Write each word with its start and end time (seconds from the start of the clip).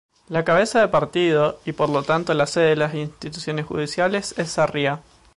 La 0.29 0.43
cabeza 0.43 0.79
de 0.81 0.87
partido 0.87 1.59
y 1.63 1.73
por 1.73 2.03
tanto 2.05 2.33
sede 2.47 2.69
de 2.69 2.75
las 2.75 2.95
instituciones 2.95 3.67
judiciales 3.67 4.33
es 4.39 4.49
Sarria. 4.49 5.03